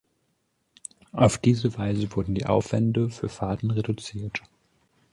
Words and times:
Auf 1.11 1.37
diese 1.37 1.77
Weise 1.77 2.15
wurden 2.15 2.33
die 2.33 2.47
Aufwände 2.47 3.11
für 3.11 3.29
Fahrten 3.29 3.69
reduziert. 3.69 4.41